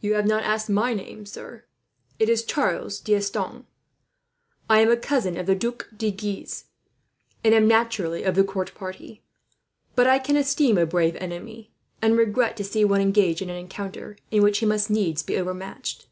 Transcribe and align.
"You 0.00 0.14
have 0.14 0.26
not 0.26 0.42
asked 0.42 0.70
my 0.70 0.94
name, 0.94 1.26
sir. 1.26 1.66
It 2.18 2.30
is 2.30 2.42
Charles 2.46 2.98
D'Estanges. 2.98 3.66
I 4.70 4.80
am 4.80 4.90
a 4.90 4.96
cousin 4.96 5.36
of 5.36 5.44
the 5.44 5.54
Duc 5.54 5.90
de 5.94 6.10
Guise, 6.10 6.64
and 7.44 7.52
am 7.54 7.68
naturally 7.68 8.22
of 8.22 8.36
the 8.36 8.42
court 8.42 8.74
party; 8.74 9.22
but 9.94 10.06
I 10.06 10.18
can 10.18 10.36
esteem 10.38 10.78
a 10.78 10.86
brave 10.86 11.14
enemy, 11.16 11.74
and 12.00 12.16
regret 12.16 12.56
to 12.56 12.64
see 12.64 12.86
one 12.86 13.02
engaged 13.02 13.42
in 13.42 13.50
an 13.50 13.56
encounter 13.56 14.16
in 14.30 14.42
which 14.42 14.60
he 14.60 14.64
must 14.64 14.88
needs 14.88 15.22
be 15.22 15.36
overmatched." 15.36 16.06